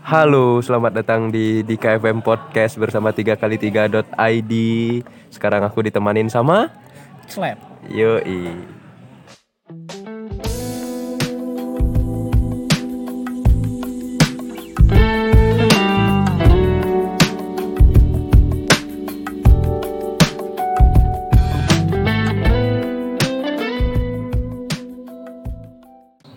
[0.00, 4.52] Halo, selamat datang di di KFM Podcast bersama 3 kali 3.id.
[5.28, 6.72] Sekarang aku ditemanin sama
[7.28, 7.60] Slap.
[7.92, 8.48] Yoi.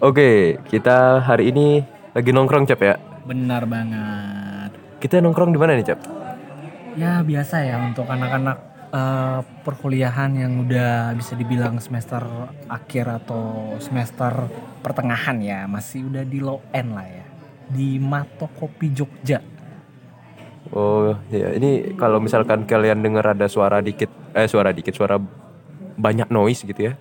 [0.04, 1.80] Oke, kita hari ini
[2.12, 3.13] lagi nongkrong Cap ya.
[3.24, 4.72] Benar banget.
[5.00, 6.00] Kita nongkrong di mana nih Cap?
[6.94, 8.58] Ya biasa ya untuk anak-anak
[8.94, 12.22] eh, perkuliahan yang udah bisa dibilang semester
[12.70, 14.52] akhir atau semester
[14.84, 17.26] pertengahan ya, masih udah di low end lah ya.
[17.72, 19.40] Di Mato Kopi Jogja.
[20.74, 25.22] Oh ya ini kalau misalkan kalian dengar ada suara dikit eh suara dikit suara
[25.94, 26.94] banyak noise gitu ya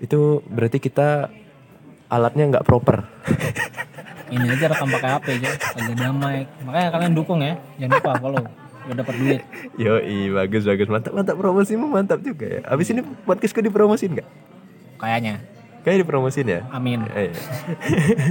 [0.00, 1.28] itu berarti kita
[2.08, 3.04] alatnya nggak proper
[4.26, 6.38] Ini aja rekam pakai HP aja, agak damai.
[6.60, 8.44] Makanya kalian dukung ya, jangan lupa follow.
[8.84, 9.40] Udah dapat duit.
[9.74, 14.28] Yoi bagus bagus mantap mantap promosimu mantap juga ya abis ini podcastku dipromosin nggak
[14.94, 15.40] Kayaknya.
[15.80, 17.00] kayak dipromosin ya Amin.
[17.10, 17.36] Eh, iya.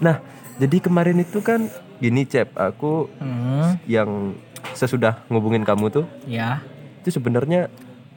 [0.00, 0.16] nah
[0.56, 4.32] jadi kemarin itu kan gini cep aku Hmm, yang
[4.72, 6.64] sesudah ngubungin kamu tuh ya.
[7.00, 7.68] itu sebenarnya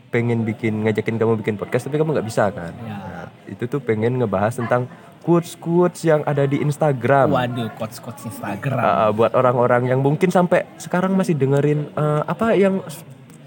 [0.07, 2.95] pengen bikin ngajakin kamu bikin podcast tapi kamu nggak bisa kan Ya.
[2.95, 4.87] Nah, itu tuh pengen ngebahas tentang
[5.23, 8.77] quotes quotes yang ada di Instagram Waduh, quotes-quotes Instagram.
[8.77, 12.83] Uh, buat orang-orang yang mungkin sampai sekarang masih dengerin uh, apa yang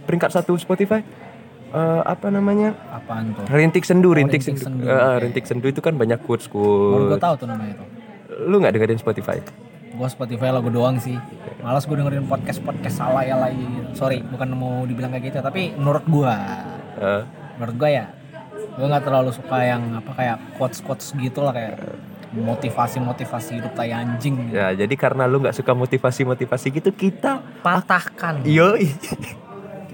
[0.03, 1.05] peringkat satu Spotify
[1.67, 3.43] Uh, apa namanya Apaan tuh?
[3.51, 6.63] rintik sendu rintik, Rintik sendu, Sendu, Uh, rintik sendu itu kan banyak quotes Baru
[7.05, 7.85] gue quotes tahu tuh namanya itu.
[8.47, 9.43] lu nggak dengerin Spotify
[9.91, 11.19] Gue Spotify lagu doang sih.
[11.59, 13.67] Malas gue dengerin podcast podcast salah ya lagi.
[13.93, 16.35] Sorry, bukan mau dibilang kayak gitu, tapi menurut gue,
[16.97, 17.23] Uh,
[17.57, 18.05] menurut gue ya,
[18.77, 21.81] gue nggak terlalu suka yang apa kayak quotes quotes gitu lah kayak
[22.37, 24.53] motivasi motivasi hidup tai anjing.
[24.53, 28.45] ya jadi karena lu nggak suka motivasi motivasi gitu kita Patahkan.
[28.45, 28.93] yoi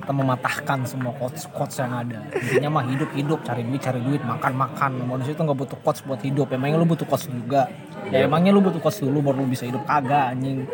[0.02, 2.27] Kita mematahkan semua quotes quotes yang ada.
[2.34, 4.98] Intinya mah hidup hidup, cari duit cari duit, makan makan.
[5.06, 6.51] Manusia itu nggak butuh quotes buat hidup.
[6.51, 7.70] Emangnya lu butuh quotes juga?
[8.11, 10.67] Ya emangnya lu butuh quotes dulu baru lu bisa hidup kagak anjing.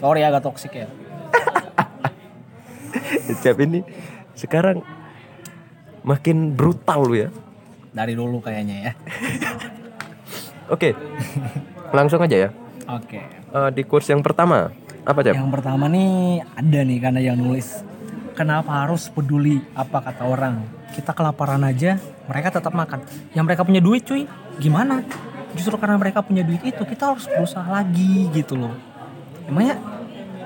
[0.00, 0.88] Sorry agak toksik ya.
[3.44, 3.84] Siap ini
[4.32, 4.80] sekarang
[6.04, 7.28] makin brutal lu ya
[7.94, 8.92] Dari dulu kayaknya ya.
[10.74, 10.98] Oke,
[11.94, 12.50] langsung aja ya.
[12.90, 13.22] Oke.
[13.30, 14.74] Eh, di course yang pertama,
[15.06, 15.38] apa Cap?
[15.38, 17.86] Yang pertama nih ada nih karena yang nulis.
[18.34, 20.66] Kenapa harus peduli apa kata orang?
[20.90, 23.06] Kita kelaparan aja, mereka tetap makan.
[23.30, 24.26] Yang mereka punya duit cuy,
[24.58, 25.06] gimana?
[25.54, 28.74] Justru karena mereka punya duit itu, kita harus berusaha lagi gitu loh.
[29.46, 29.78] Emangnya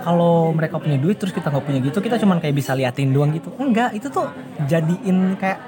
[0.08, 3.28] kalau mereka punya duit terus kita nggak punya gitu, kita cuman kayak bisa liatin doang
[3.30, 3.52] gitu.
[3.54, 4.24] Enggak, itu tuh
[4.64, 5.60] jadiin kayak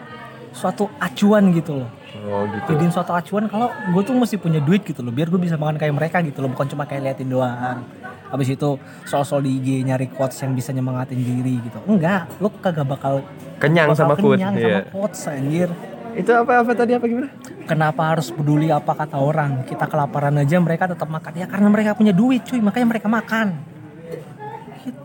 [0.51, 1.91] suatu acuan gitu loh
[2.21, 2.75] Oh gitu.
[2.75, 5.79] jadiin suatu acuan kalau gue tuh mesti punya duit gitu loh biar gue bisa makan
[5.79, 7.87] kayak mereka gitu loh bukan cuma kayak liatin doang
[8.27, 8.69] habis itu
[9.07, 13.23] soal-soal di IG nyari quotes yang bisa nyemangatin diri gitu enggak lo kagak bakal
[13.57, 14.37] Kenyang bakal sama quotes.
[14.37, 15.69] kenyang sama quotes anjir
[16.11, 17.31] Itu apa apa tadi apa gimana?
[17.65, 21.95] kenapa harus peduli apa kata orang kita kelaparan aja mereka tetap makan ya karena mereka
[21.95, 23.55] punya duit cuy makanya mereka makan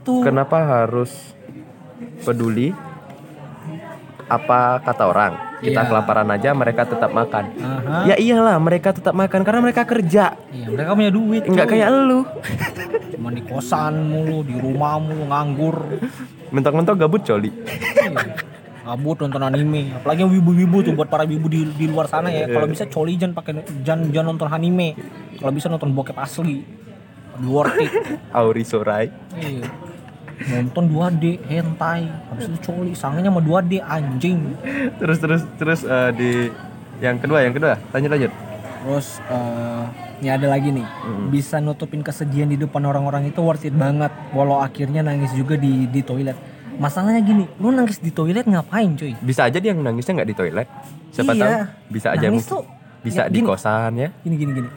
[0.06, 1.10] gitu Kenapa harus
[2.22, 2.70] peduli
[4.26, 5.34] apa kata orang?
[5.56, 5.88] Kita Iya.
[5.88, 7.46] kelaparan aja mereka tetap makan.
[7.56, 7.98] Aha.
[8.06, 10.38] Ya iyalah mereka tetap makan karena mereka kerja.
[10.52, 11.74] iya mereka punya duit Enggak cuy.
[11.74, 12.22] kayak lu.
[13.10, 15.78] cuma di kosan mulu di rumah mulu nganggur
[16.52, 17.50] Mentok-mentok gabut coli.
[17.50, 18.46] Iya.
[18.86, 22.46] Gabut nonton anime, apalagi yang wibu-wibu tuh buat para wibu di, di luar sana ya.
[22.46, 24.94] Kalau bisa coli jangan pakai jangan, jangan nonton anime.
[25.36, 26.62] Kalau bisa nonton bokep asli.
[27.42, 27.92] Worth it.
[28.32, 29.10] Auri Sorai.
[29.34, 29.66] Iya.
[30.38, 34.40] Nonton 2D hentai, habis itu coli, sangnya sama 2D anjing.
[34.98, 36.32] Terus terus terus eh, di
[36.98, 38.32] yang kedua yang kedua lanjut lanjut.
[38.78, 39.84] Terus eh
[40.16, 41.28] ini ada lagi nih, Hmm.
[41.28, 44.12] bisa nutupin kesedihan di depan orang-orang itu worth it banget.
[44.32, 46.36] Walau akhirnya nangis juga di di toilet.
[46.76, 49.16] Masalahnya gini, lu nangis di toilet ngapain cuy?
[49.18, 50.68] Bisa aja dia yang nangisnya nggak di toilet.
[51.10, 51.40] Siapa Iya.
[51.40, 51.52] tahu
[51.90, 52.64] bisa aja Nangis tuh
[53.00, 53.46] bisa ya di gini.
[53.46, 54.10] kosan ya.
[54.20, 54.70] gini gini gini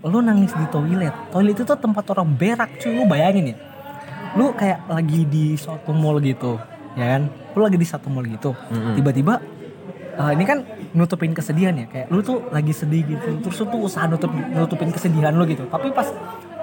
[0.00, 3.56] lu nangis di toilet toilet itu tuh tempat orang berak cuy lu bayangin ya
[4.34, 6.58] lu kayak lagi di suatu mall gitu
[6.94, 7.22] ya kan
[7.52, 8.94] lu lagi di satu mall gitu Mm-mm.
[8.94, 9.40] tiba-tiba
[10.14, 10.58] eh, ini kan
[10.90, 14.88] nutupin kesedihan ya kayak lu tuh lagi sedih gitu terus lu tuh usaha nutup nutupin
[14.88, 16.08] kesedihan lu gitu tapi pas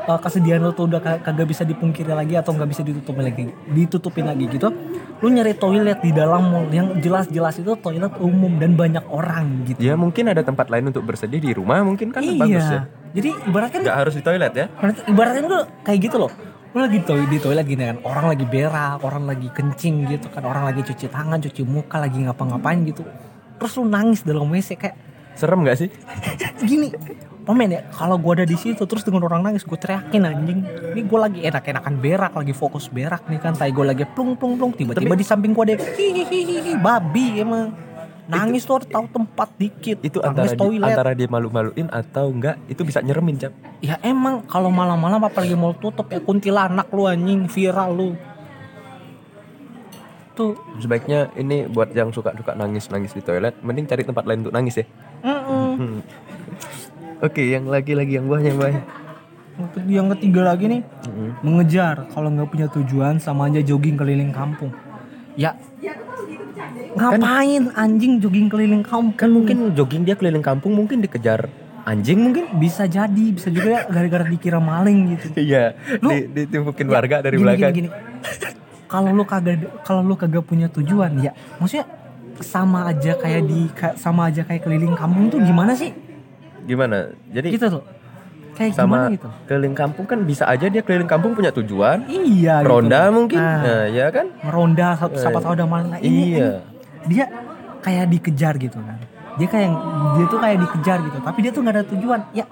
[0.03, 3.43] eh, kesedihan lu tuh udah ka- kagak bisa dipungkiri lagi atau nggak bisa ditutupin lagi
[3.67, 4.69] ditutupin lagi gitu
[5.15, 9.79] lu nyari toilet di dalam mall yang jelas-jelas itu toilet umum dan banyak orang gitu
[9.79, 12.81] Ya mungkin ada tempat lain untuk bersedih di rumah mungkin kan iya bagus ya.
[13.13, 14.65] jadi ibaratnya Nggak harus di toilet ya.
[15.05, 16.31] Ibaratnya tuh kayak gitu loh.
[16.75, 20.43] Lu lagi toilet, di toilet gini kan, orang lagi berak, orang lagi kencing gitu kan,
[20.43, 22.99] orang lagi cuci tangan, cuci muka, lagi ngapa-ngapain gitu.
[23.55, 24.95] Terus lu nangis dalam WC kayak
[25.39, 25.89] Serem nggak sih?
[26.67, 26.91] gini,
[27.47, 30.59] Pemen ya, kalau gue ada di situ terus dengan orang nangis gue teriakin anjing.
[30.91, 33.55] Ini gue lagi enak-enakan berak, lagi fokus berak nih kan.
[33.55, 37.71] Tai gue lagi plung plung plung tiba-tiba di samping gue ada hihihihi babi emang.
[38.25, 39.97] Nangis tuh harus tahu tempat dikit.
[40.01, 43.53] Itu nangis antara di, antara dia malu-maluin atau enggak itu bisa nyeremin cap.
[43.85, 48.09] Ya emang kalau malam-malam apalagi mau tutup ya kuntilanak lu anjing viral lu.
[50.35, 50.57] Tuh.
[50.81, 54.85] Sebaiknya ini buat yang suka-suka nangis-nangis di toilet, mending cari tempat lain untuk nangis ya.
[55.23, 55.69] Mm-mm.
[55.79, 55.99] Hmm.
[57.25, 58.73] Oke, yang lagi-lagi yang buahnya mbak.
[59.87, 60.81] Yang ketiga lagi nih
[61.39, 64.75] mengejar kalau nggak punya tujuan sama aja jogging keliling kampung.
[65.39, 65.55] Ya
[66.95, 69.13] ngapain anjing jogging keliling kampung?
[69.13, 71.47] Kan mungkin jogging dia keliling kampung mungkin dikejar
[71.83, 72.49] anjing mungkin.
[72.55, 75.37] bisa jadi bisa juga ya gara-gara dikira maling gitu.
[75.37, 77.71] Iya, Lu- di, ditimpukin warga dari Gini, belakang.
[77.71, 77.89] Gini, gini.
[78.85, 81.85] Kalau lu kagak kalau lu kagak punya tujuan ya maksudnya
[82.37, 85.91] sama aja kayak di sama aja kayak keliling kampung tuh gimana sih?
[86.63, 87.11] Gimana?
[87.29, 87.83] Jadi Gitu loh.
[88.55, 89.27] Kayak sama gimana gitu?
[89.45, 92.07] keliling kampung kan bisa aja dia keliling kampung punya tujuan.
[92.07, 92.69] Iya gitu.
[92.71, 93.35] Ronda mungkin.
[93.35, 93.59] Nah.
[93.61, 94.25] Nah, ya kan?
[94.41, 95.91] meronda siapa, siapa tahu ada maling.
[95.91, 96.49] Nah, ini, Iya.
[96.63, 96.74] ini
[97.05, 97.25] dia
[97.81, 98.97] kayak dikejar gitu kan.
[99.35, 99.71] Dia kayak
[100.15, 102.19] dia tuh kayak dikejar gitu, tapi dia tuh nggak ada tujuan.
[102.31, 102.45] Ya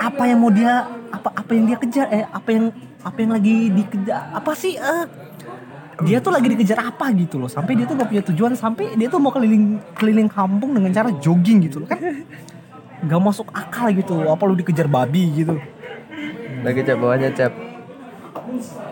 [0.00, 2.72] apa yang mau dia apa apa yang dia kejar eh apa yang
[3.04, 5.04] apa yang lagi dikejar apa sih eh
[6.00, 9.12] dia tuh lagi dikejar apa gitu loh sampai dia tuh nggak punya tujuan sampai dia
[9.12, 12.00] tuh mau keliling keliling kampung dengan cara jogging gitu loh kan
[13.04, 15.60] nggak masuk akal gitu apa lu dikejar babi gitu
[16.60, 17.52] Lagi cap bawahnya cap.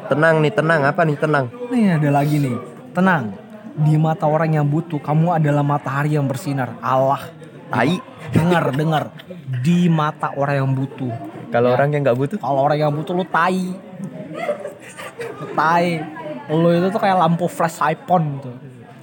[0.08, 0.80] Tenang nih, tenang.
[0.88, 1.52] Apa nih tenang?
[1.68, 2.56] Nih ada lagi nih.
[2.96, 3.36] Tenang.
[3.78, 6.74] Di mata orang yang butuh, kamu adalah matahari yang bersinar.
[6.82, 7.30] Allah.
[7.70, 7.94] Tai.
[8.34, 9.04] Dengar, dengar.
[9.62, 11.14] Di mata orang yang butuh.
[11.48, 13.72] Kalau orang yang nggak butuh, Kalau orang yang butuh lu tai.
[15.38, 16.02] Lu tai.
[16.48, 18.56] Lu itu tuh kayak lampu flash iPhone tuh.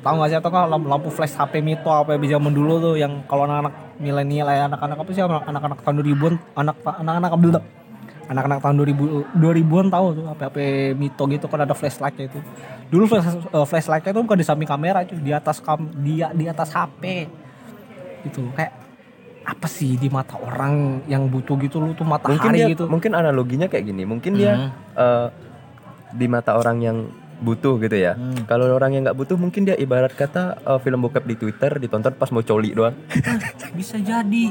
[0.05, 3.25] Tahu gak sih atau kan lampu, flash HP Mito apa yang zaman dulu tuh yang
[3.25, 7.63] kalau anak-anak milenial ya anak-anak apa sih anak-anak tahun 2000-an anak anak-anak belum
[8.29, 10.57] anak-anak tahun 2000 2000-an tahu tuh HP HP
[10.93, 12.37] Mito gitu kan ada flashlightnya itu.
[12.85, 16.45] Dulu flash eh, flashlightnya itu bukan di samping kamera itu di atas kam di di
[16.45, 17.25] atas HP.
[18.23, 18.73] Gitu kayak
[19.45, 22.89] apa sih di mata orang yang butuh gitu lu tuh mungkin matahari dia gitu.
[22.89, 24.03] mungkin analoginya kayak gini.
[24.03, 24.69] Mungkin dia Mhm.
[24.95, 25.27] eh,
[26.11, 26.97] di mata orang yang
[27.35, 28.15] butuh gitu ya.
[28.15, 28.47] Hmm.
[28.47, 32.13] Kalau orang yang nggak butuh mungkin dia ibarat kata eh, film bokep di Twitter ditonton
[32.13, 32.95] pas mau coli doang.
[33.73, 34.43] bisa jadi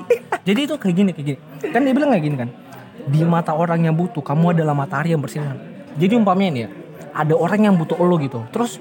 [0.45, 2.49] jadi itu kayak gini kayak gini kan dia bilang kayak gini kan
[3.05, 5.57] di mata orang yang butuh kamu adalah matahari yang bersinar
[5.95, 6.71] jadi umpamanya nih ya
[7.15, 8.43] ada orang yang butuh lo gitu.
[8.51, 8.79] Terus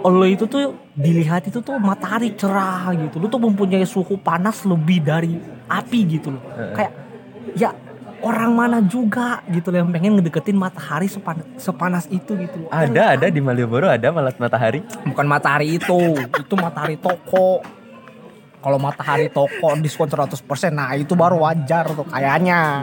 [0.00, 3.18] lo itu tuh dilihat itu tuh matahari cerah gitu.
[3.20, 5.36] Lu tuh mempunyai suhu panas lebih dari
[5.66, 6.42] api gitu loh.
[6.72, 6.92] Kayak
[7.56, 7.70] ya
[8.22, 12.68] orang mana juga gitu loh yang pengen ngedeketin matahari sepan- sepanas itu gitu loh.
[12.72, 14.80] Ada ada di Malioboro ada malat matahari.
[15.04, 15.98] bukan matahari itu
[16.38, 17.60] itu matahari toko.
[18.56, 22.82] Kalau matahari toko diskon 100% nah itu baru wajar tuh kayaknya.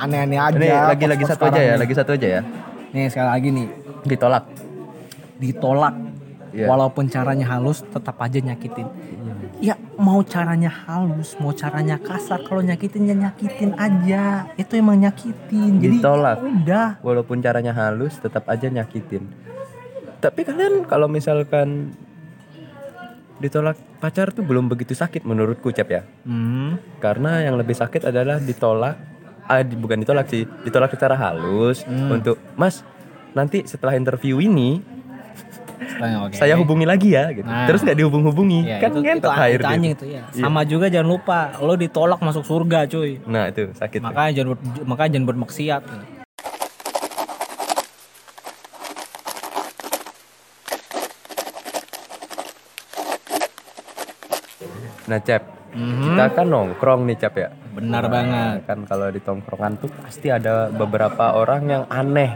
[0.00, 2.42] Aneh-aneh aja Ini lagi lagi kos-kos satu aja ya, lagi satu aja ya.
[2.90, 3.08] Nih.
[3.08, 3.68] sekali lagi nih
[4.04, 4.44] Ditolak.
[5.36, 5.94] ditolak
[6.50, 6.66] Iya.
[6.66, 8.82] walaupun caranya halus tetap aja nyakitin
[9.60, 15.78] ya mau caranya halus mau caranya kasar kalau nyakitin ya nyakitin aja itu emang nyakitin
[15.78, 16.36] jadi Ditolak.
[16.36, 19.30] ya udah Walaupun caranya halus tetap aja nyakitin.
[20.18, 21.94] Tapi kalian kalau misalkan
[23.38, 26.02] ditolak pacar tuh belum begitu sakit menurutku Cep ya.
[26.26, 26.98] hmm.
[26.98, 28.98] Karena yang lebih sakit adalah ditolak
[29.50, 32.14] ah, bukan ditolak sih, ditolak secara halus Hmm.
[32.14, 32.86] untuk Mas
[33.30, 34.78] nanti setelah interview ini
[36.22, 36.34] oke.
[36.34, 37.44] saya hubungi lagi ya gitu.
[37.44, 37.66] Nah.
[37.66, 39.66] Terus nggak dihubung-hubungi Ya, kan itu, itu, ngentot itu, dia.
[39.66, 40.22] anjing itu ya.
[40.32, 43.18] Sama juga jangan lupa lo ditolak masuk surga cuy.
[43.26, 43.98] Nah, itu sakit.
[43.98, 44.06] tuh.
[44.06, 45.82] Makanya jangan ber- makanya jangan bermaksiat.
[55.06, 56.02] Nah, Cep, Mhm.
[56.14, 57.48] kita kan nongkrong nih, Cep ya.
[57.70, 58.66] Benar banget.
[58.66, 62.34] Kan kalau di tongkrongan tuh pasti ada beberapa orang yang aneh.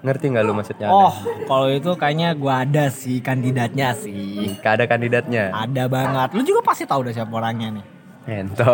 [0.00, 0.96] Ngerti nggak lu maksudnya aneh?
[0.96, 1.14] Oh,
[1.44, 4.56] kalau itu kayaknya gua ada sih kandidatnya sih.
[4.60, 5.52] Ada kandidatnya.
[5.52, 6.28] Ada banget.
[6.36, 7.84] Lu juga pasti tahu udah siapa orangnya nih.
[8.28, 8.72] Ento.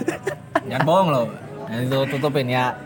[0.68, 1.22] Jangan bohong lo.
[1.68, 2.76] Nah, itu tutupin ya.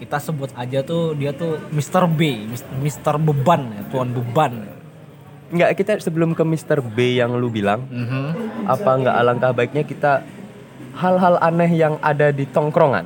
[0.00, 2.08] Kita sebut aja tuh dia tuh Mr.
[2.08, 2.48] B,
[2.80, 3.20] Mr.
[3.20, 4.79] Beban ya, tuan beban.
[5.50, 6.78] Nggak, kita sebelum ke Mr.
[6.80, 8.66] B yang lu bilang, Mhm.
[8.66, 10.22] apa nggak alangkah baiknya kita
[10.94, 13.02] hal-hal aneh yang ada di tongkrongan?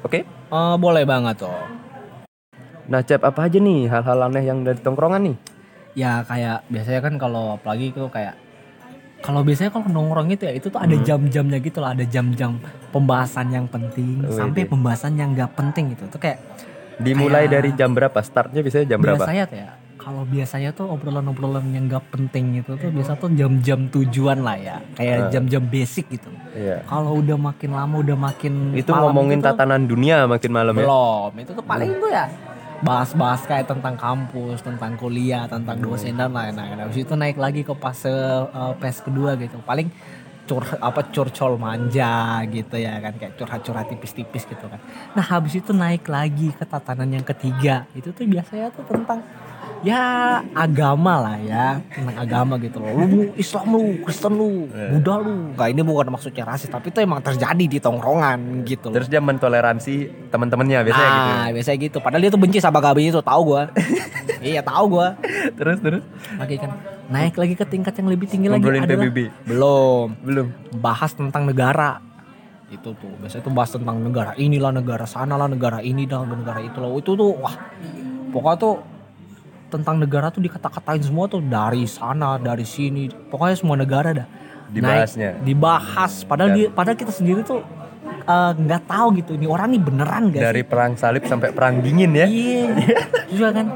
[0.00, 0.22] Oke?
[0.22, 1.50] Eh, boleh banget tuh.
[2.86, 5.38] Nah, Cep, apa aja nih hal-hal aneh yang ada di tongkrongan nih?
[5.96, 8.36] ya kayak biasanya kan kalau apalagi tuh kayak
[9.18, 11.00] kalau biasanya kalau nongkrong itu ya itu tuh ada Hmm.
[11.02, 12.60] jam-jamnya gitu lah ada jam-jam
[12.92, 16.36] pembahasan yang penting Wih, sampai pembahasan yang nggak penting gitu tuh kayak
[16.96, 18.18] Dimulai Kayak- dari jam berapa?
[18.20, 19.20] Startnya biasanya jam berapa?
[19.20, 23.88] biasanya tuh ya kalau biasanya tuh obrolan-obrolan yang gak penting itu tuh biasa tuh jam-jam
[23.88, 24.76] tujuan lah ya.
[24.94, 26.28] Kayak jam-jam basic gitu.
[26.56, 26.80] Iya.
[26.88, 30.72] kalau udah makin lama udah makin Itu malam ngomongin itu tuh- tatanan dunia makin malam
[30.72, 30.80] ya.
[30.84, 31.30] belum.
[31.36, 32.26] Itu tuh paling tuh ya
[32.76, 36.76] bahas-bahas kayak tentang kampus tentang kuliah tentang dosen dan lain-lain.
[36.76, 38.12] Habis itu naik lagi ke fase
[38.46, 39.56] uh, PES kedua gitu.
[39.64, 39.88] Paling
[40.46, 43.16] cur apa curcol manja gitu ya kan.
[43.16, 44.80] Kayak curhat-curhat tipis-tipis gitu kan.
[45.12, 47.88] Nah habis itu naik lagi ke tatanan yang ketiga.
[47.92, 49.24] Itu tuh biasanya tuh tentang
[49.84, 55.52] ya agama lah ya tentang agama gitu loh lu Islam lu Kristen lu Buddha lu
[55.56, 59.20] nggak ini bukan maksudnya rasis tapi itu emang terjadi di tongkrongan gitu loh Terus dia
[59.20, 59.94] mentoleransi
[60.32, 61.30] teman-temannya biasanya gitu.
[61.30, 61.98] nah, biasanya gitu.
[62.00, 63.62] Padahal dia tuh benci sama Gabi itu, tahu gua.
[64.40, 65.20] iya, tahu gua.
[65.52, 66.02] Terus terus
[66.40, 66.70] Lagi kan
[67.12, 69.18] naik lagi ke tingkat yang lebih tinggi lagi Ngobrolin adalah PBB.
[69.46, 70.46] belum belum.
[70.80, 72.00] bahas tentang negara.
[72.66, 76.58] Itu tuh, biasanya tuh bahas tentang negara inilah negara sana lah negara ini dan negara
[76.64, 76.96] itu loh.
[76.98, 77.54] Itu tuh wah.
[78.32, 78.74] Pokoknya tuh
[79.66, 83.06] tentang negara tuh dikata-katain semua tuh dari sana, dari sini.
[83.08, 84.26] Pokoknya semua negara dah.
[84.66, 85.38] Dibahasnya.
[85.38, 86.12] Naik, dibahas.
[86.22, 87.62] Padahal Dan- dia, padahal kita sendiri tuh
[88.06, 90.46] eh, nggak tahu gitu ini orang nih beneran gak sih?
[90.46, 92.26] Dari perang salib sampai perang dingin ya.
[92.26, 92.66] Iya,
[93.28, 93.66] juga kan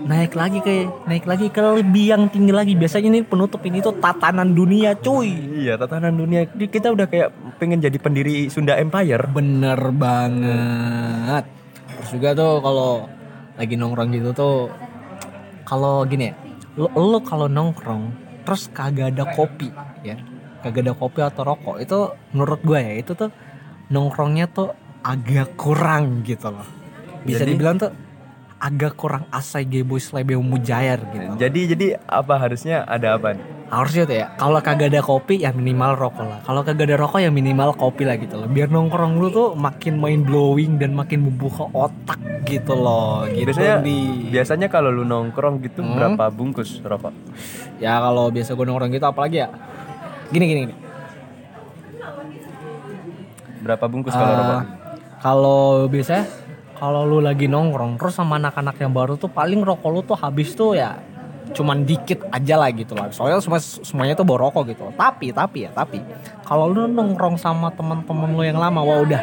[0.00, 2.74] naik lagi ke naik lagi ke lebih yang tinggi lagi.
[2.74, 5.30] Biasanya ini penutup ini tuh tatanan dunia, cuy.
[5.62, 6.46] Iya, tatanan dunia.
[6.46, 9.30] Di- Kita udah kayak pengen jadi pendiri Sunda Empire.
[9.30, 11.44] Bener banget.
[11.98, 12.90] Terus juga tuh kalau
[13.54, 14.56] lagi nongkrong gitu tuh
[15.64, 16.34] kalau gini ya,
[16.78, 18.12] lo, lo kalau nongkrong
[18.46, 19.68] terus kagak ada kopi
[20.02, 20.16] ya,
[20.64, 21.98] kagak ada kopi atau rokok itu
[22.32, 23.30] menurut gue ya itu tuh
[23.90, 24.72] nongkrongnya tuh
[25.04, 26.66] agak kurang gitu loh.
[27.24, 27.92] Bisa Jadi- dibilang tuh
[28.60, 31.32] agak kurang asai geboy slebeo mujair gitu.
[31.40, 33.59] Jadi jadi apa harusnya ada apa nih?
[33.70, 36.38] Harusnya tuh ya, kalau kagak ada kopi ya minimal rokok lah.
[36.42, 38.50] Kalau kagak ada rokok ya minimal kopi lah gitu loh.
[38.50, 43.24] Biar nongkrong lu tuh makin mind blowing dan makin membuka otak gitu loh.
[43.24, 44.26] Gitu Biasanya Di.
[44.26, 45.94] biasanya kalau lu nongkrong gitu Hmm.
[45.94, 47.14] berapa bungkus rokok?
[47.78, 49.48] Ya kalau biasa gue nongkrong gitu apalagi ya.
[50.28, 50.74] Gini gini gini.
[53.60, 54.62] Berapa bungkus kalau Eh, rokok?
[55.20, 56.24] Kalau biasanya
[56.74, 60.50] kalau lu lagi nongkrong terus sama anak-anak yang baru tuh paling rokok lu tuh habis
[60.50, 60.96] tuh ya
[61.52, 63.10] cuman dikit aja lah gitu lah.
[63.10, 64.88] Soalnya semua semuanya tuh bawa rokok gitu.
[64.94, 65.98] Tapi tapi ya tapi
[66.46, 69.22] kalau lu nongkrong sama teman-teman lu yang lama wah udah.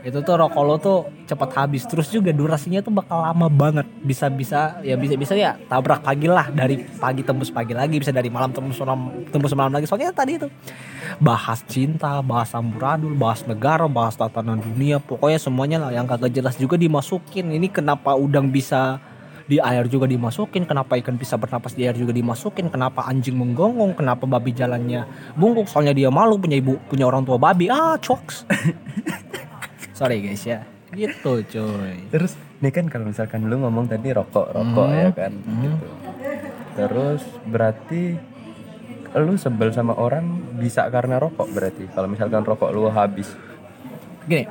[0.00, 1.84] Itu tuh rokok lo tuh cepat habis.
[1.84, 3.84] Terus juga durasinya tuh bakal lama banget.
[4.00, 6.48] Bisa bisa ya bisa bisa ya tabrak pagi lah.
[6.48, 9.84] Dari pagi tembus pagi lagi bisa dari malam tembus malam tembus malam lagi.
[9.84, 10.48] Soalnya tadi itu
[11.20, 15.04] bahas cinta bahas amburadul bahas negara bahas tatanan dunia.
[15.04, 17.52] Pokoknya semuanya lah yang kagak jelas juga dimasukin.
[17.52, 19.04] Ini kenapa udang bisa
[19.50, 23.98] di air juga dimasukin kenapa ikan bisa bernapas di air juga dimasukin kenapa anjing menggonggong
[23.98, 25.02] kenapa babi jalannya
[25.34, 28.46] bungkuk soalnya dia malu punya ibu punya orang tua babi ah coks
[29.98, 34.86] sorry guys ya gitu cuy Terus nih kan kalau misalkan lu ngomong tadi rokok, rokok
[34.86, 34.98] Hmm.
[34.98, 35.62] ya kan Hmm.
[35.62, 35.86] gitu.
[36.70, 38.02] Terus berarti
[39.12, 40.22] lu sebel sama orang
[40.54, 41.86] bisa karena rokok berarti.
[41.90, 43.30] Kalau misalkan rokok lu habis.
[44.20, 44.46] gini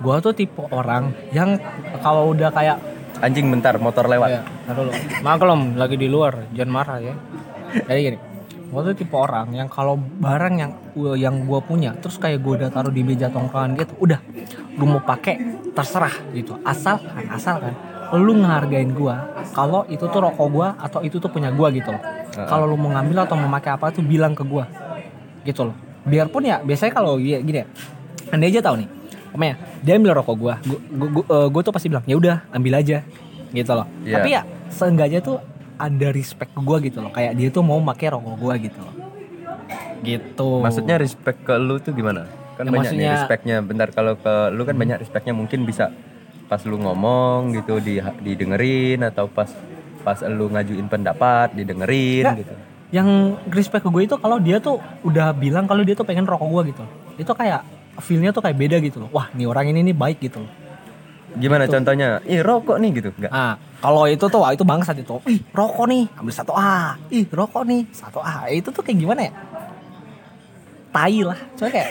[0.00, 1.56] gua tuh tipe orang yang
[2.00, 2.78] kalau udah kayak
[3.18, 4.28] Anjing bentar motor lewat.
[4.30, 4.94] ya dulu.
[5.26, 7.14] Maklum lagi di luar jangan marah ya.
[7.90, 8.18] Jadi gini
[8.70, 10.70] gua tuh tipe orang yang kalau barang yang
[11.18, 14.20] yang gua punya terus kayak gua udah taruh di meja tongkrongan gitu udah.
[14.78, 15.42] Lu mau pakai
[15.74, 16.54] terserah gitu.
[16.62, 17.74] Asal kan asal kan
[18.10, 22.02] lu ngehargain gua kalau itu tuh rokok gua atau itu tuh punya gua gitu loh.
[22.30, 24.66] Kalau lu mau ngambil atau mau pakai apa tuh bilang ke gua
[25.42, 25.76] gitu loh.
[26.06, 27.66] Biarpun ya biasanya kalau ya gini ya
[28.38, 28.88] dia aja tahu nih
[29.30, 31.08] Pokoknya dia ambil rokok gua gua, gua,
[31.48, 32.98] gua, eh, tuh pasti bilang ya udah ambil aja
[33.50, 34.14] gitu loh Iya.
[34.18, 35.36] tapi ya seenggaknya tuh
[35.74, 38.94] ada respect ke gua gitu loh kayak dia tuh mau pakai rokok gua gitu loh
[40.00, 42.24] gitu Maksudnya respect ke lu tuh gimana?
[42.56, 43.56] Kan Ya, banyak nih maksudnya- respectnya.
[43.60, 45.92] Bentar kalau ke lu kan banyak respectnya mungkin bisa
[46.44, 49.46] pas lu ngomong gitu di didengerin atau pas
[50.00, 52.38] pas lu ngajuin pendapat didengerin Nggak.
[52.42, 52.54] gitu.
[52.90, 53.06] yang
[53.46, 56.62] respect ke gue itu kalau dia tuh udah bilang kalau dia tuh pengen rokok gua
[56.66, 56.82] gitu
[57.14, 57.62] itu kayak
[57.98, 60.50] feelnya tuh kayak beda gitu loh wah nih orang ini nih baik gitu loh
[61.30, 62.18] Gimana contohnya?
[62.26, 63.30] Ih rokok nih gitu enggak?
[63.30, 65.14] Nah, kalau itu tuh wah itu bangsat itu.
[65.30, 66.98] Ih, rokok nih, ambil satu A.
[67.06, 68.50] Ih, rokok nih, satu A.
[68.50, 69.32] Itu tuh kayak gimana ya?
[70.90, 71.38] Tai lah.
[71.54, 71.90] Soalnya kayak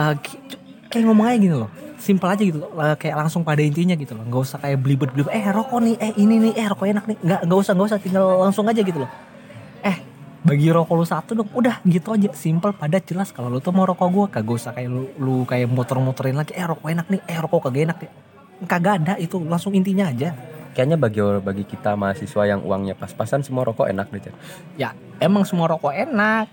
[0.00, 0.40] eh, cu-
[0.88, 1.68] kayak ngomong aja gini loh.
[2.00, 2.72] Simpel aja gitu loh.
[2.72, 4.24] Eh, kayak langsung pada intinya gitu loh.
[4.24, 5.28] Nggak usah kayak belibet-belibet.
[5.28, 5.94] Eh, rokok nih.
[6.00, 6.52] Eh, ini nih.
[6.56, 7.16] Eh, rokok enak nih.
[7.20, 7.98] Nggak, nggak usah, nggak usah.
[8.00, 9.10] Tinggal langsung aja gitu loh.
[10.40, 11.50] Bagi rokok lu satu dong.
[11.50, 12.30] Udah gitu aja.
[12.32, 13.28] Simpel, padat, jelas.
[13.28, 16.52] Kalau lu tuh mau rokok gua, kagak usah kayak lu, lu kayak motor-motorin lagi.
[16.52, 17.20] Eh, rokok enak nih.
[17.24, 18.10] Eh, rokok kagak enak nih.
[18.60, 20.34] Kagak ada itu langsung intinya aja.
[20.70, 24.30] Kayaknya bagi bagi kita mahasiswa yang uangnya pas-pasan semua rokok enak deh.
[24.74, 26.46] Ya emang semua rokok enak.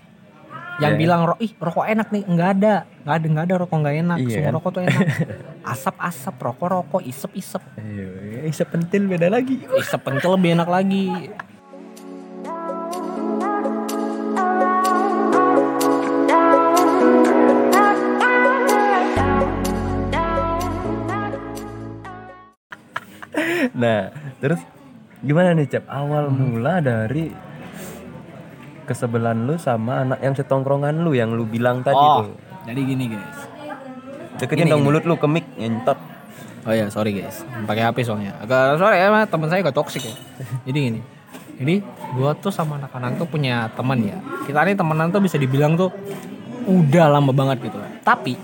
[0.76, 1.00] yang Iya.
[1.00, 4.18] bilang ro ih rokok enak nih nggak ada nggak ada nggak ada rokok nggak enak
[4.18, 4.52] Iya semua kan?
[4.52, 5.00] rokok tuh enak
[5.72, 8.08] asap asap rokok rokok isep isep Iya,
[8.44, 9.56] isep pentil beda lagi.
[9.72, 11.32] isep pentil lebih enak lagi
[23.76, 24.08] Nah,
[24.40, 24.60] terus
[25.20, 25.84] gimana nih Cap?
[25.86, 27.28] Awal mula dari
[28.86, 32.38] kesebelan lu sama anak yang setongkrongan lu yang lu bilang tadi oh tuh.
[32.70, 33.38] jadi gini guys
[34.38, 34.88] Deketin Gini, dong gini.
[34.92, 35.96] mulut lu ke mic ngentot.
[36.68, 38.36] Oh ya sorry guys, pakai HP soalnya.
[38.36, 40.14] Agak sorry ya, teman saya agak toksik ya.
[40.68, 41.00] Jadi gini,
[41.56, 41.74] jadi
[42.12, 44.18] gua tuh sama anak-anak tuh punya teman ya.
[44.44, 45.88] Kita nih temenan tuh bisa dibilang tuh
[46.68, 47.78] udah lama banget gitu.
[48.04, 48.36] Tapi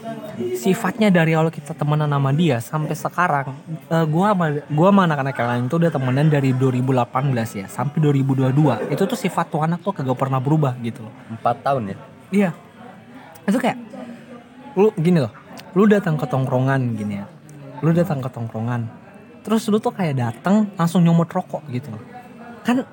[0.59, 3.47] sifatnya dari awal kita temenan sama dia sampai sekarang,
[3.91, 7.99] eh, gua sama gua sama anak-anak yang lain tuh udah temenan dari 2018 ya sampai
[7.99, 8.77] 2022.
[8.91, 11.15] Itu tuh sifat tuh anak tuh kagak pernah berubah gitu loh.
[11.33, 11.97] Empat tahun ya.
[12.33, 12.51] Iya.
[13.49, 13.79] Itu kayak
[14.79, 15.33] lu gini loh.
[15.73, 17.27] Lu datang ke tongkrongan gini ya.
[17.81, 18.87] Lu datang ke tongkrongan.
[19.43, 22.03] Terus lu tuh kayak datang langsung nyomot rokok gitu loh.
[22.63, 22.87] Kan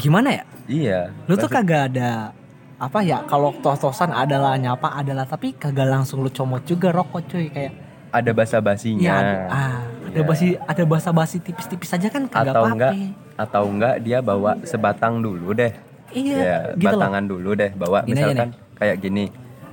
[0.00, 0.44] gimana ya?
[0.66, 1.00] Iya.
[1.28, 2.32] Lu tuh kagak ada
[2.76, 7.48] apa ya kalau tos-tosan adalah nyapa adalah tapi kagak langsung lu comot juga rokok cuy
[7.48, 7.72] kayak
[8.12, 9.02] ada basa-basinya.
[9.02, 10.22] ya ada, ah, ada Iya.
[10.24, 12.92] basi ada basa-basi tipis-tipis aja kan kagak atau enggak
[13.36, 15.72] atau enggak dia bawa sebatang dulu deh.
[16.10, 17.00] Iya, ya, gitu loh.
[17.02, 19.24] batangan dulu deh bawa Gini misalkan kayak gini.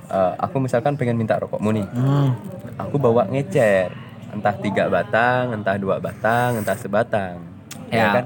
[0.04, 1.86] eh, aku misalkan pengen minta rokokmu nih.
[1.96, 2.28] Hmm.
[2.76, 3.88] Aku bawa ngecer.
[4.28, 7.40] Entah tiga batang, entah dua batang, entah sebatang.
[7.88, 8.08] Ya, Ya.
[8.12, 8.24] kan?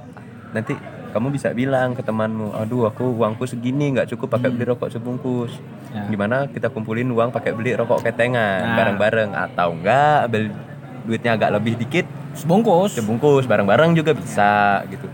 [0.50, 0.74] Nanti
[1.08, 5.52] kamu bisa bilang ke temanmu, aduh aku uangku segini nggak cukup pakai beli rokok sebungkus.
[5.88, 6.04] Ya.
[6.04, 8.76] Gimana kita kumpulin uang pakai beli rokok ketengan Nah.
[8.76, 10.48] bareng-bareng atau enggak beli
[11.04, 12.04] duitnya agak lebih dikit
[12.36, 12.92] Sebungkus.
[12.94, 15.08] sebungkus bareng-bareng juga bisa gitu.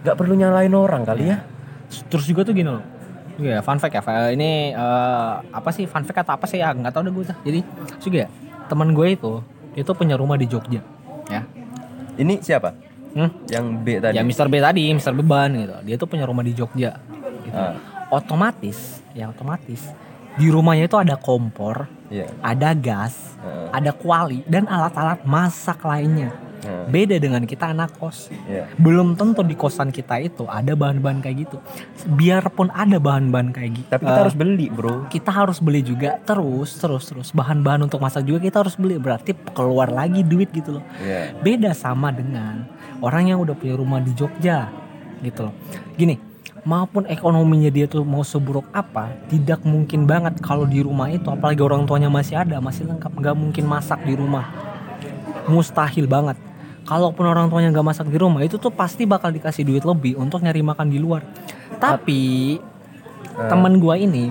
[0.00, 1.42] Nggak perlu nyalain orang kali ya.
[2.06, 2.86] terus juga tuh gini loh
[3.34, 4.02] Iya, fun fact ya.
[4.30, 6.70] Ini eh, apa sih fun fact atau apa sih ya?
[6.70, 7.24] Nggak tahu deh gue.
[7.40, 7.60] Jadi
[7.98, 8.28] juga ya,
[8.68, 9.40] teman gue itu
[9.72, 10.84] dia tuh punya rumah di Jogja.
[11.26, 11.42] Ya.
[12.14, 12.76] Ini siapa?
[13.10, 13.30] Hmm?
[13.46, 14.14] Yang B tadi.
[14.14, 14.46] Ya Mr.
[14.46, 15.12] B tadi, Mr.
[15.12, 15.74] Beban gitu.
[15.82, 16.98] Dia tuh punya rumah di Jogja.
[17.42, 17.56] Gitu.
[17.56, 17.74] Ah.
[18.10, 19.86] Otomatis, ya otomatis
[20.34, 22.26] di rumahnya itu ada kompor, Iya.
[22.40, 23.68] ada gas, Heeh.
[23.70, 26.30] ada kuali dan alat-alat masak lainnya.
[26.60, 26.86] Heeh.
[26.86, 28.28] Beda dengan kita anak kos.
[28.44, 28.66] Iya.
[28.76, 31.56] Belum tentu di kosan kita itu ada bahan-bahan kayak gitu.
[32.10, 33.88] Biarpun ada bahan-bahan kayak gitu.
[33.88, 34.94] Tapi kita harus beli, Bro.
[35.08, 39.32] kita harus beli juga terus terus terus bahan-bahan untuk masak juga kita harus beli berarti
[39.50, 41.32] keluar lagi duit gitu loh Iya.
[41.38, 42.66] beda sama dengan
[43.00, 44.68] orang yang udah punya rumah di Jogja
[45.20, 45.54] gitu loh.
[45.96, 51.24] Gini maupun ekonominya dia tuh mau seburuk apa tidak mungkin banget kalau di rumah itu
[51.32, 54.48] apalagi orang tuanya masih ada masih lengkap nggak mungkin masak di rumah.
[55.48, 56.36] Mustahil banget.
[56.84, 60.42] Kalaupun orang tuanya nggak masak di rumah itu tuh pasti bakal dikasih duit lebih untuk
[60.42, 61.24] nyari makan di luar.
[61.80, 62.58] Tapi
[63.48, 64.28] teman gua ini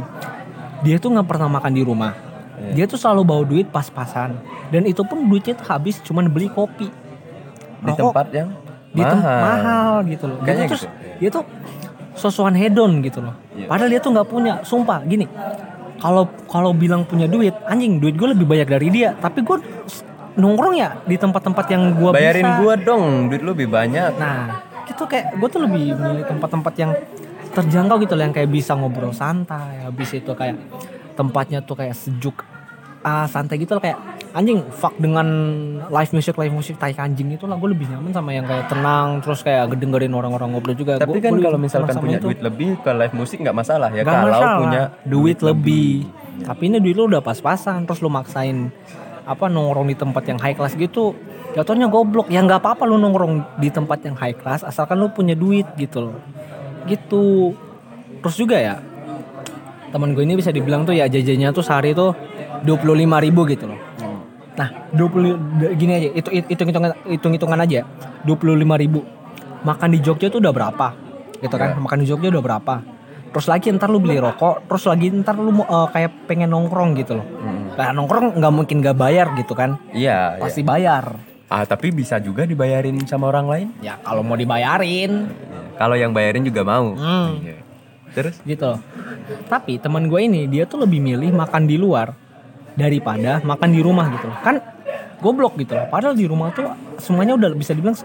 [0.85, 2.13] dia tuh nggak pernah makan di rumah.
[2.59, 2.75] Iya.
[2.75, 4.35] dia tuh selalu bawa duit pas-pasan.
[4.69, 6.91] Dan itu pun duitnya tuh habis cuman beli kopi
[7.79, 8.49] Di Rokok tempat yang
[8.89, 9.41] di tem- mahal.
[9.41, 10.37] mahal gitu loh.
[10.41, 11.17] Kayaknya terus gitu.
[11.21, 11.43] dia tuh
[12.17, 13.35] sosokan hedon gitu loh.
[13.55, 13.67] Iya.
[13.69, 14.53] Padahal dia tuh nggak punya.
[14.65, 15.25] Sumpah gini.
[15.99, 19.15] Kalau kalau bilang punya duit, anjing duit gue lebih banyak dari dia.
[19.19, 19.57] Tapi gue
[20.39, 24.15] nongkrong ya di tempat-tempat yang gue Bayarin gua dong, duit lu lebih banyak.
[24.15, 26.91] Nah, itu kayak gue tuh lebih milih tempat-tempat yang
[27.51, 29.83] terjangkau gitu loh, yang kayak bisa ngobrol santai.
[29.83, 30.55] Habis itu kayak
[31.19, 32.47] tempatnya tuh kayak sejuk,
[33.03, 35.25] ah santai gitu loh kayak anjing fuck dengan
[35.89, 39.25] live music live music tai anjing itu lah gue lebih nyaman sama yang kayak tenang
[39.25, 41.01] terus kayak dengerin orang-orang ngobrol juga.
[41.01, 42.25] Tapi Gua- kan gua kalau lebih misalkan punya itu.
[42.29, 44.05] duit lebih ke live musik nggak masalah ya.
[44.05, 44.59] Nggak kalau masalah.
[44.61, 45.89] punya duit lebih.
[46.39, 48.69] Tapi ini duit lu udah pas-pasan terus lu maksain
[49.25, 51.17] apa nongkrong di tempat yang high class gitu.
[51.57, 52.29] Jatuhnya goblok.
[52.29, 56.13] Ya nggak apa-apa lu nongkrong di tempat yang high class asalkan lu punya duit gitu
[56.13, 56.17] loh.
[56.85, 57.57] Gitu.
[58.21, 58.77] Terus juga ya
[59.89, 62.13] teman gue ini bisa dibilang tuh ya jajannya tuh sehari tuh
[62.61, 63.88] 25.000 ribu gitu loh.
[64.59, 67.87] Nah, 20 gini aja, itu hitung hitungan hitung hitungan aja.
[68.27, 69.07] 25.000 ribu.
[69.63, 70.87] Makan di Jogja tuh udah berapa?
[71.39, 71.75] Gitu kan?
[71.75, 71.79] Iya.
[71.79, 72.75] Makan di Jogja udah berapa?
[73.29, 77.21] Terus lagi ntar lu beli rokok, terus lagi ntar lu eh, kayak pengen nongkrong gitu
[77.21, 77.27] loh.
[77.39, 77.77] Mm.
[77.77, 79.79] Nah, nongkrong nggak mungkin gak bayar gitu kan?
[79.95, 80.43] Iya, iya.
[80.43, 81.15] Pasti bayar.
[81.47, 83.67] Ah, tapi bisa juga dibayarin sama orang lain.
[83.79, 85.59] Ya kalau mau dibayarin, Iya.
[85.79, 86.91] Kalau yang bayarin juga mau.
[86.91, 87.39] Hmm.
[87.39, 87.63] Iya.
[88.11, 88.35] Terus?
[88.43, 88.75] gitu.
[89.47, 92.11] Tapi teman gue ini dia tuh lebih milih makan di luar
[92.73, 94.27] daripada makan di rumah gitu.
[94.41, 94.61] Kan
[95.19, 95.87] goblok gitu loh.
[95.87, 97.95] Padahal di rumah tuh semuanya udah bisa dibilang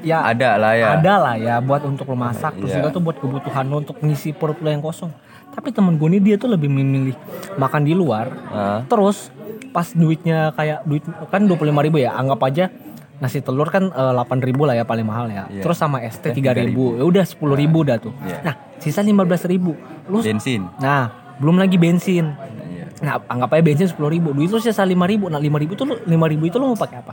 [0.00, 0.86] ya Ada lah ya.
[0.96, 2.76] ada lah ya buat untuk lo masak terus Iya.
[2.78, 5.08] juga tuh buat kebutuhan lo untuk ngisi perut lo yang kosong.
[5.50, 7.14] Tapi temen gue ini dia tuh lebih memilih
[7.56, 8.26] makan di luar.
[8.50, 9.30] Ah, Terus
[9.70, 12.70] pas duitnya kayak duit kan 25.000 ribu ya anggap aja
[13.14, 15.46] nasi telur kan eh, 8.000 ribu lah ya paling mahal ya.
[15.48, 15.62] Iya.
[15.62, 18.12] Terus sama ST Eh, 3.000 ribu ya udah 10.000 ribu dah tuh.
[18.20, 18.38] Iya.
[18.42, 19.72] Nah sisa 15.000 ribu.
[20.10, 20.68] Lu bensin.
[20.76, 22.53] Nah, belum lagi bensin Iya.
[23.00, 25.84] Nah anggap aja bensin sepuluh ribu duit lu sisa lima ribu nah lima ribu tuh
[25.84, 27.12] lu lima ribu itu lu mau pakai apa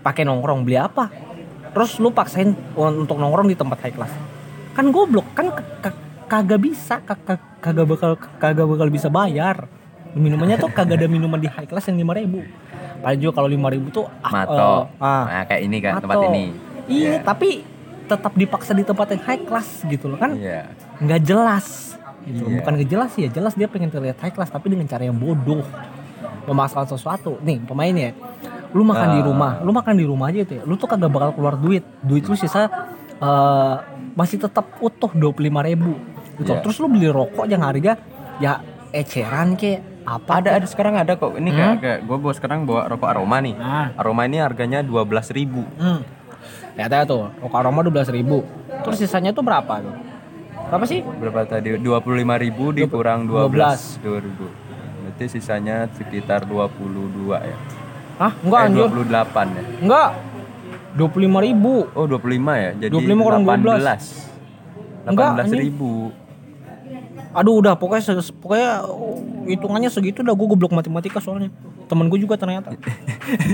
[0.00, 1.06] pakai nongkrong beli apa
[1.70, 4.10] terus lu paksain untuk nongkrong di tempat high class
[4.72, 5.54] kan goblok kan
[6.26, 9.70] kagak bisa Kag- kag- kagak bakal kagak bakal bisa bayar
[10.12, 12.42] minumannya tuh kagak ada minuman di high class yang lima ribu
[12.98, 14.58] paling juga kalau lima ribu tuh ah, Mato.
[14.58, 16.26] eh, ah, Nah, kayak ini kan tempat Mato.
[16.28, 16.44] ini.
[16.88, 17.18] iya Iya.
[17.22, 17.62] tapi
[18.04, 20.66] tetap dipaksa di tempat yang high class gitu loh kan Iya.
[20.98, 21.87] nggak jelas
[22.24, 22.42] gitu.
[22.42, 22.56] Iya.
[22.58, 25.62] bukan nggak jelas ya jelas dia pengen terlihat high class tapi dengan cara yang bodoh
[26.44, 28.16] memaksakan sesuatu nih pemainnya
[28.70, 29.26] lu makan di Ah.
[29.26, 32.22] rumah lu makan di rumah aja tuh ya lu tuh kagak bakal keluar duit duit
[32.22, 32.68] lu sisa
[33.14, 33.74] eh,
[34.12, 35.96] masih tetap utuh dua puluh lima ribu
[36.36, 36.60] gitu Iya.
[36.60, 37.96] terus lu beli rokok yang harga
[38.38, 41.36] ya eceran ke apa Ada ada sekarang ada kok.
[41.36, 41.80] Ini kayak Hmm?
[41.82, 43.52] kayak gue bawa sekarang bawa rokok aroma nih.
[43.52, 45.60] nah Aroma ini harganya 12.000 ribu.
[45.76, 46.00] hmm.
[46.72, 48.40] lihat aja tuh rokok aroma dua belas ribu
[48.80, 49.92] terus sisanya tuh berapa tuh
[50.68, 51.80] berapa sih Berapa tadi?
[51.80, 54.46] 25.000 ribu dikurang 12 ribu.
[55.04, 57.56] Berarti sisanya sekitar 22 ya.
[58.18, 59.62] Hah enggak eh, anjir 28 ya.
[59.78, 60.08] enggak
[60.98, 62.18] dua puluh lima ribu Oh 25
[62.58, 62.70] ya.
[62.74, 65.08] Jadi 25 kurang 18.
[65.08, 65.60] Enggak, 18 anjing.
[65.70, 65.92] ribu.
[67.32, 71.54] Aduh udah pokoknya pokoknya oh, hitungannya segitu udah gue goblok matematika soalnya.
[71.86, 72.74] Temen gue juga ternyata.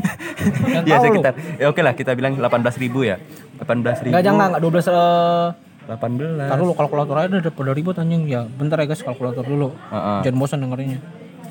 [0.72, 1.32] Nggak Ya sekitar.
[1.60, 3.20] Ya oke lah kita bilang 18 ribu ya.
[3.60, 4.12] 18 ribu.
[4.16, 5.46] Enggak jangan enggak 12 eh
[5.86, 6.50] 18.
[6.50, 8.44] Taruh lu kalkulator aja udah pada ribut anjing ya.
[8.44, 9.72] Bentar ya guys kalkulator dulu.
[9.92, 10.18] Heeh.
[10.24, 11.00] Jangan bosan dengerinnya.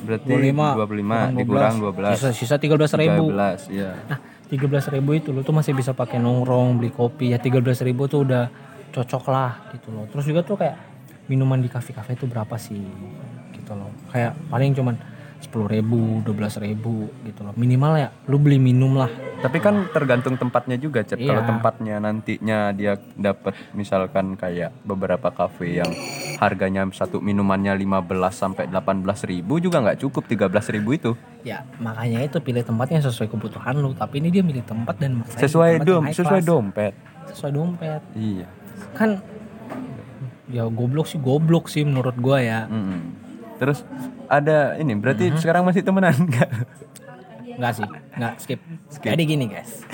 [0.03, 2.19] Berarti 25 25, dikurang 12.
[2.19, 3.31] Sisa, sisa 13 ribu.
[3.31, 3.91] 13 ya.
[4.11, 4.19] Nah
[4.51, 8.27] 13 ribu itu lu tuh masih bisa pakai nongkrong beli kopi ya 13 ribu tuh
[8.27, 8.51] udah
[8.93, 10.05] cocok lah gitu loh.
[10.11, 10.75] Terus juga tuh kayak
[11.31, 12.83] minuman di kafe-kafe itu berapa sih
[13.55, 13.89] gitu loh.
[14.11, 14.95] Kayak paling cuman
[15.43, 17.51] 10 ribu, 12 ribu gitu loh.
[17.53, 19.11] Minimal ya lu beli minum lah.
[19.37, 21.19] Tapi kan tergantung tempatnya juga, Cet.
[21.19, 21.49] Kalau Iya.
[21.49, 25.91] tempatnya nantinya dia dapat misalkan kayak beberapa kafe yang
[26.39, 31.11] harganya satu minumannya 15 sampai 18 ribu juga nggak cukup 13 ribu itu.
[31.43, 33.91] Ya makanya itu pilih tempatnya sesuai kebutuhan lu.
[33.91, 36.47] Tapi ini dia milih tempat dan maksain Sesuai tempat dom, sesuai class.
[36.47, 36.93] dompet.
[37.29, 38.01] Sesuai dompet.
[38.15, 38.47] Iya.
[38.95, 39.19] Kan
[40.47, 42.67] ya goblok sih goblok sih menurut gua ya.
[42.67, 43.22] Mm-mm.
[43.55, 43.85] Terus
[44.25, 45.41] ada ini berarti Mm-hmm.
[45.41, 46.49] sekarang masih temenan enggak?
[47.53, 47.85] Enggak sih,
[48.15, 48.59] enggak skip.
[48.99, 49.85] Jadi gini guys.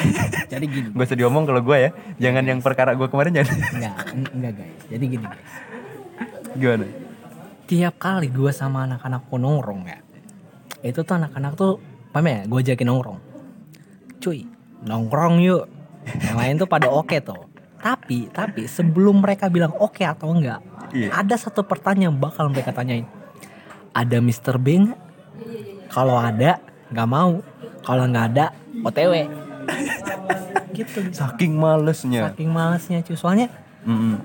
[0.47, 0.87] Jadi gini.
[0.95, 1.89] Gak usah diomong kalau gue ya.
[2.17, 3.51] Jangan yang perkara gue kemarin jadi.
[3.51, 4.81] Enggak, en- enggak guys.
[4.87, 5.51] Jadi gini guys.
[6.55, 6.85] Gimana?
[7.65, 9.99] Tiap kali gue sama anak-anak gua nongkrong ya.
[10.81, 11.77] Itu tuh anak-anak tuh
[12.09, 13.19] paham ya, gue ajakin nongkrong.
[14.17, 14.47] Cuy,
[14.81, 15.67] nongkrong yuk.
[16.07, 17.43] Yang lain tuh pada oke tuh.
[17.77, 21.13] Tapi, tapi sebelum mereka bilang oke atau enggak, Iya.
[21.13, 23.05] ada satu pertanyaan bakal mereka tanyain.
[23.99, 24.55] Ada Mr.
[24.55, 24.99] B nggak?
[25.91, 27.43] Kalau ada, nggak mau.
[27.83, 28.45] Kalau nggak ada,
[28.87, 29.13] OTW.
[30.77, 30.99] gitu.
[31.11, 32.31] Saking malesnya.
[32.31, 33.17] Saking malesnya cuy.
[33.19, 33.47] Soalnya
[33.83, 34.15] Mm-mm.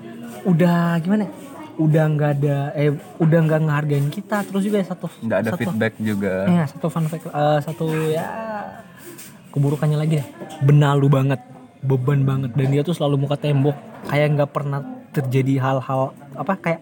[0.47, 1.27] udah gimana?
[1.27, 1.31] ya?
[1.75, 4.47] Udah nggak ada, eh udah nggak ngehargain kita.
[4.47, 6.33] Terus juga satu, Nggak ada satu, feedback juga.
[6.47, 8.27] Ya, satu fun fact, eh, satu ya
[9.51, 10.27] keburukannya lagi deh.
[10.63, 11.43] Benalu banget,
[11.83, 12.55] beban banget.
[12.55, 13.75] Dan dia tuh selalu muka tembok.
[14.07, 14.79] Kayak nggak pernah
[15.11, 16.79] terjadi hal-hal apa kayak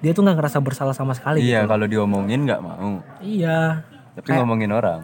[0.00, 1.42] dia tuh nggak ngerasa bersalah sama sekali.
[1.42, 1.70] Iya, gitu.
[1.70, 3.00] kalau diomongin nggak mau.
[3.20, 3.82] Iya.
[4.14, 5.00] Tapi Kayak- ngomongin orang.